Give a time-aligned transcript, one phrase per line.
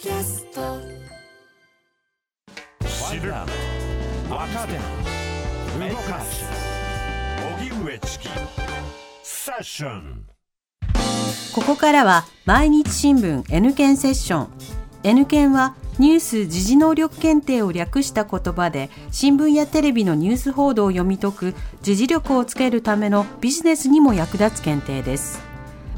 [0.00, 0.78] キャスト。
[2.86, 3.48] 知る若
[4.68, 4.74] 手
[5.90, 6.44] 動かす。
[7.58, 8.28] 荻上チキ。
[9.24, 10.24] セッション。
[11.52, 14.48] ここからは毎日新聞 N 検セッション。
[15.02, 25.47] N 検はニュース時事能力検定を略した言葉で新聞やテレビのニュース報道を読み解く時事力をつけるためのビジネスにも役立つ検定です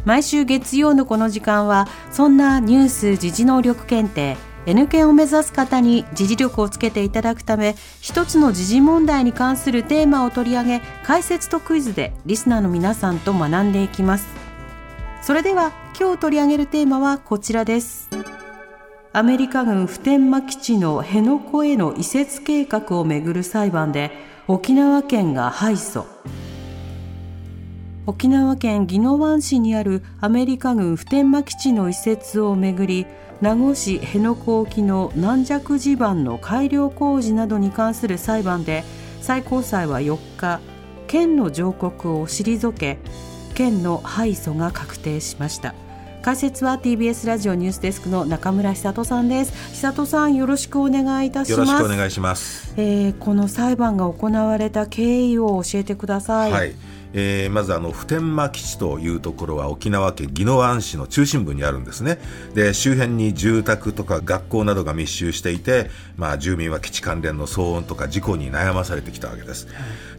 [0.05, 4.37] 毎週月曜のこの時間はそんなニュース時事能力検定
[4.67, 14.27] N 検を目指す方に時事力をつけていただくため一つの時事問題に関するテーマを取り上げ解説とクイズでリスナーの皆さんと学んでいきます。
[15.23, 18.09] それでは今日取り上げるテーマはこちらです。
[19.13, 24.13] アメリカ軍普天間基地の辺野古への移設計画をめぐる裁判で
[24.47, 26.05] 沖縄県が敗訴。
[28.07, 33.07] 沖縄県宜野湾市にあるアメリカ軍普天間基地の移設をめぐり
[33.41, 38.85] 名護市辺野古沖の軟弱地盤の改良工事などに関する裁判で
[39.21, 40.61] 最高裁は4日
[41.07, 42.99] 県の上告を退け
[43.55, 45.75] 県の敗訴が確定しました
[46.23, 52.75] 解説は TBS ラジオニュースデスクの中村久人さんです久人さんよろしくお願いいたしよますろしくお願いします。
[52.77, 56.75] えーこの裁判が行われた経緯を教えてください、はい。
[57.13, 62.19] えーまずあの普天間基地というところは沖縄県宜野湾市の中心部にあるんですね。
[62.55, 69.67] で周辺に住宅とか学校などが密集していて、まあ、住民は基地関連の騒音とか事故に悩まされてきたわけです、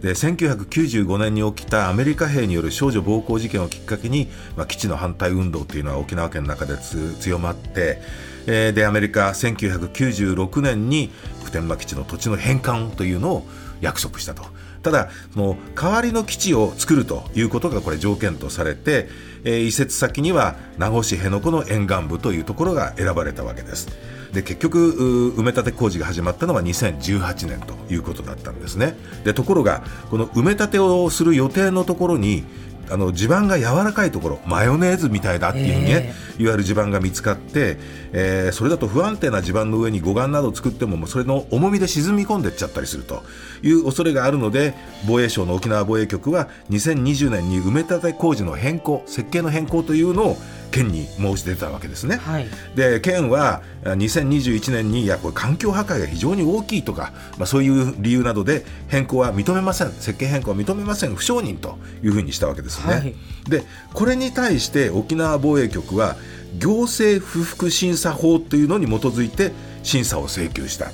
[0.01, 8.01] で1995年に起きたアメリカ兵による少女暴行事件をきっかけに、まあ、基地の反対運動というのは沖縄県の中でつ強まって、
[8.47, 11.11] えーでアメリカ1996年に
[11.43, 13.47] 普天間基地の土地の返還というのを
[13.81, 14.43] 約束したと。
[14.83, 19.09] ただ、その代わりの基地を作るということがこれ条件とされて、
[19.43, 23.87] えー移設先には名護市辺野古の沿岸部というところが選ばれたわけです。
[24.33, 28.95] で結局埋め立て工事が始まったのは2018年ということだったんですね。
[29.23, 32.43] でところがこの埋め立てをする予定のところに
[32.91, 37.77] あの地盤が柔らかいところマヨネーズみたいだっていうね、いわゆる地盤が見つかって、
[38.11, 43.23] えーそれだと不安定な地盤の上に護岸などを作ってももうそれの重みで沈み込んでっちゃったりすると
[43.63, 44.73] いう恐れがあるので
[45.07, 50.37] 防衛省の沖縄防衛局は2020年に埋め立て工事の変更設計の変更というのを
[50.71, 52.17] 県に申し出たわけですね。
[52.17, 62.93] はいで県はあ2021年にいやこれ環境破壊が非常に大きいとか、まあ、そういう理由などで変更は認めません設計変更は認めません不承認というふうにしたわけですね。
[62.93, 63.15] はい
[63.49, 66.15] でこれに対して沖縄防衛局は
[66.57, 69.51] 行政不服審査法というのに基づいて
[69.83, 70.91] 審査を請求した。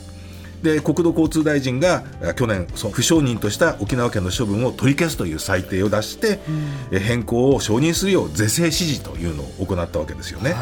[0.62, 6.40] で国土交通大臣があ去年その不承認とした沖縄県の処分を取り消すという裁定を出して、
[6.92, 10.56] え変更を承認するよう是正指示というのを行ったわけですよね。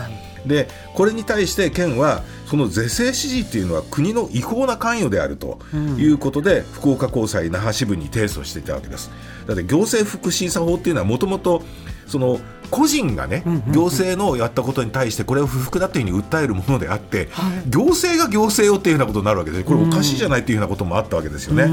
[0.45, 5.59] でこれに対して県はその是正指示というのは国の違法な関与であると
[5.97, 9.11] いうことで、福岡高裁那覇支部に提訴していたわけです。
[9.47, 11.63] だって行政福審査法っていうのはもともと
[12.05, 12.39] その
[12.71, 17.29] 個人がね、行政のやったことに対してこれを不服だというふうに訴えるものであって、
[17.69, 21.69] 行政が行政をっていうようなことになるわけでこれおかしいじゃないというようなこともあったわけですよね。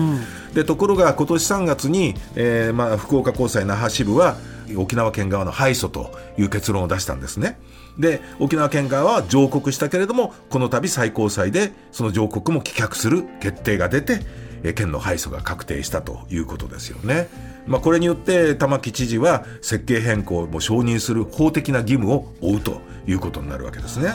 [0.55, 4.37] でところが今年3月に、えーまあ、福岡高裁那覇支部は
[4.77, 7.59] 沖縄県側の敗訴という結論を出したんですね。
[7.99, 14.21] で沖縄県側は上告したけれどもこの度最高裁でその上告も棄却する決定が出て
[14.63, 17.29] えー県の敗訴が確定したということですよね。
[17.67, 24.13] まあ、これによって玉城知事は設計変更も承認する法的な義務を負うということになるわけですね。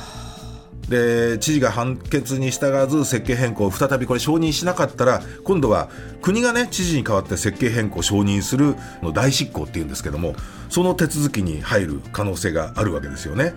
[0.90, 5.90] で知事が判決に従わず設計変更を再びこれ承認しなかったら今度は
[6.22, 10.34] 国がね知事に代わって設計変更を承認するの大執行っていうんですけども
[10.70, 13.54] その手続きに入る可能性があるわけですよね。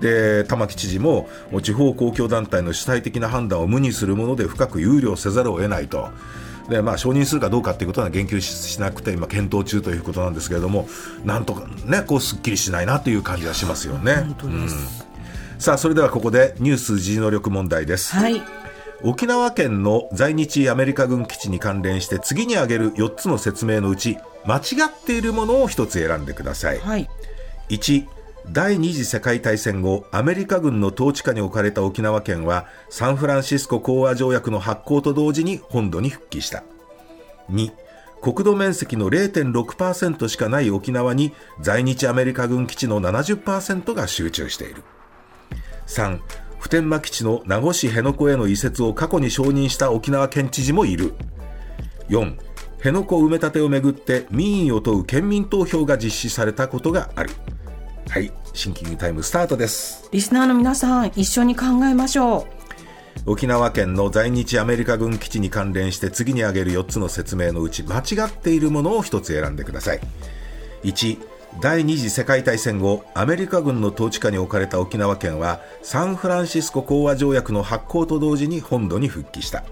[0.00, 1.28] で玉城知事も
[1.62, 6.08] 地方公共団体の主体的な判断を無にするもので深く憂慮せざるを得ないと。
[6.68, 10.88] でまあ、承認するかどうかということは言及ししなくて今検討中ということなんですけれども
[11.24, 14.14] なんとかねこうすっきりしないなという感じがしますよね。
[14.14, 15.04] 本当です、
[15.54, 15.60] うん。
[15.60, 18.42] さあそれではここでニュース時事能力問題です、はい。
[19.02, 24.16] 沖縄県の在日アメリカ軍基地に関連して次に挙げる4つの説明のうち
[24.46, 26.78] 間違っているものを1つ選んでください。
[26.78, 27.10] はい。
[27.68, 28.06] 1
[28.50, 36.62] 第二次世界大戦後アメリカ軍の統治下に置かれた沖縄県はサンフランシスコ講和条約の発効と同時に本土に復帰した。
[37.50, 37.72] 2
[38.20, 44.82] 国土面積の0.6%しかない沖縄に在日アメリカ軍基地の70%が集中している。
[45.86, 46.20] 3
[46.58, 51.14] 普天間基地の名護市辺野古への移設を過去に承認した沖縄県知事もいる。
[52.08, 52.36] 4
[52.76, 57.30] 辺野古埋め立てをめぐって民意を問う県民投票が実施されたことがある。
[58.08, 60.08] はいシンキングタイムスタートです。
[60.12, 62.46] リスナーの皆さん一緒に考えましょ
[63.26, 63.30] う。
[63.30, 70.00] 沖縄県の在日アメリカ軍基地に関連して次に挙げる4つの説明のうち間違っているものを1つ選んでください。
[70.84, 71.18] 1
[71.60, 79.64] 第二次世界大戦後アメリカ軍の統治下に置かれた沖縄県はサンフランシスコ講和条約の発効と同時に本土に復帰した。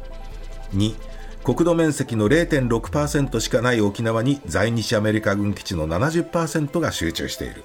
[0.75, 0.94] 2
[1.44, 7.64] 国土面積の0.6%しかない沖縄に在日アメリカ軍基地の70%が集中している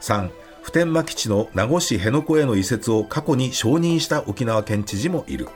[0.00, 0.30] 3
[0.62, 5.48] 普天間基地の名護市辺野古への移設を過去に承認した沖縄県知事もいる。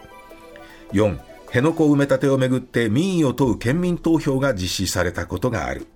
[0.92, 5.87] 4辺野古埋め立てをめぐって民意を問う県民投票が実施されたことがある。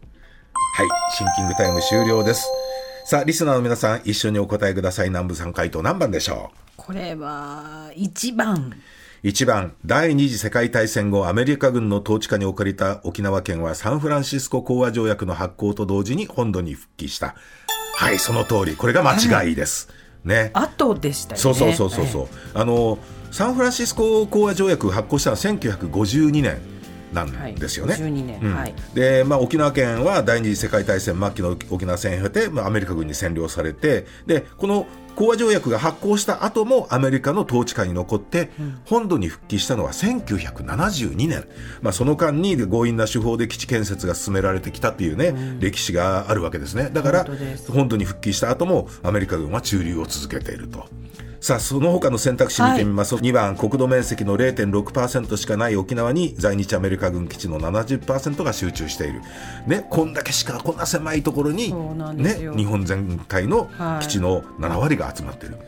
[0.76, 2.48] はいシンキングタイム終了です。
[3.04, 5.08] さあリスナーの皆さん一緒にお答えください。
[5.08, 6.58] 南部さん回答何番でしょう？
[6.76, 8.72] これは1番。
[9.22, 17.34] 1番第二次世界大戦後アメリカ軍の統治下に置かれた沖縄県はサンフランシスコ講和条約の発効と同時に本土に復帰した
[17.96, 18.76] はいその通り。
[18.76, 19.88] これが間違いです、
[20.24, 20.50] ね。
[20.52, 21.42] 後でしたよね。
[21.42, 22.98] そうそうそうそうそう、あの
[23.30, 26.58] サンフランシスコ講和条約発効したのは1952年
[27.12, 27.96] なんですよね。
[28.94, 38.50] で、まあ、沖縄県は第二次世界大戦末期の沖縄戦を経て、まあ、アメリカ軍に占領されてでこの講和条約が発効した後もアメリカの統治下に残って、
[38.84, 41.46] 本土に復帰したのは1972年、
[41.82, 46.90] まあ、その間に強引な手法で基地建設が進められてきたっていうね、うん、歴史があるわけですね。
[46.92, 47.26] だから
[47.72, 50.86] 本土に復帰した後もアメリカ軍は駐留を続けていると。
[51.44, 59.20] さあその他の選択肢見てみますと、はい、2番国土面積の0.6%しかない沖縄に在日アメリカ軍基地の70%が集中している、
[59.66, 61.70] ね、こんだけしかこんな狭いところに、
[62.14, 63.68] ね、日本全体の
[64.00, 65.56] 基地の7割が集まっている。
[65.56, 65.66] はい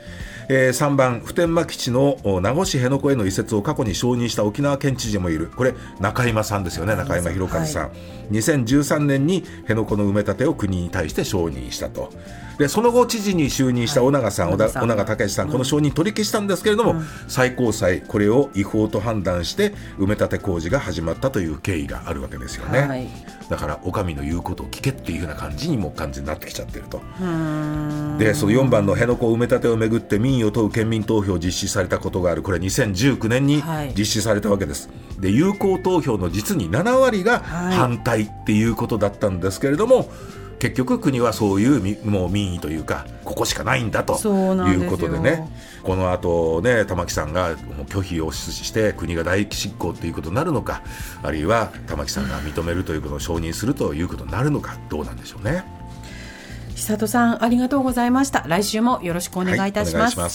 [0.48, 5.48] えー、3番普天間基地の名護市辺野古への移設を過去に承認した沖縄県知事もいる。
[5.56, 7.94] これ中山さんですよね中山博和さん、は
[8.30, 12.12] い、2013年に辺野古の埋め立てを国に対して承認したと。
[12.58, 23.08] でその後知事に就任した尾長さん、はい、尾長武さん、この承認取り消したんですけれども、うん、最高裁これを違法と判断して埋め立て工事が始まったという経緯があるわけですよね、はい、
[23.50, 27.02] だからお上の言うことを聞けっていうふうな感じにも完全になってきちゃってると。
[28.18, 32.42] でその4番の辺野古埋め立てをめぐって民意を問う県民投票を実施されたことがある。
[32.42, 33.62] これ2019年に
[33.96, 40.06] 実施されたわけです、はい、で有効投票の実に7割が反対っていうことだったんですけれども、はい
[40.58, 41.66] 結局国はそうい
[42.00, 45.48] うもう民意というかここしかないんだということでね。
[45.82, 47.56] この後ね玉木さんが
[47.86, 50.82] 拒否をして国が大執行ということになるのか
[51.22, 55.75] あるいは玉木さんが認めるということを承認するということになるのかどうなんでしょうね
[56.76, 58.44] 久里さんありがとうございました。
[58.46, 60.30] 来週もよろしくお願いいたします、はい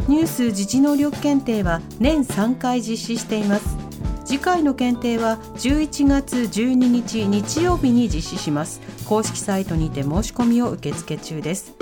[0.07, 3.77] ニュース時事能力検定は年3回実施しています。
[4.25, 8.81] 次回の検定は11月12日日曜日に実施します。
[9.07, 11.74] 公式サイトにて申し込みを受付中です。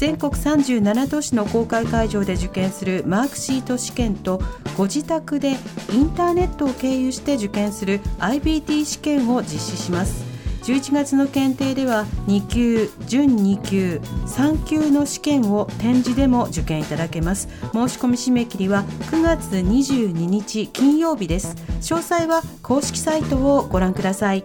[0.00, 4.40] 全国37都市の公開会場で受験するマークシート試験と
[4.78, 5.58] ご自宅で
[5.92, 10.24] インターネットを経由して受験する IBT 試験を実施します。
[10.62, 17.48] 11月の検定では2級準2級3級の試験を展示でも受験いただけます。
[17.74, 21.54] 申し込み締め切りは9月22日金曜日です。
[21.82, 24.44] 詳細は公式サイトをご覧ください。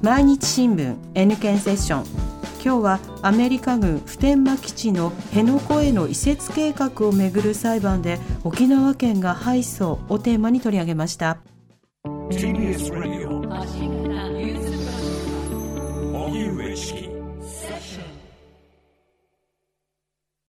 [0.00, 2.29] 毎日新聞 N 検セッション。
[2.62, 11.38] 今日はアメリカ軍普天間基地の辺野古への移設計画をめぐる裁判で沖縄県が敗訴をテーマに取り上げました。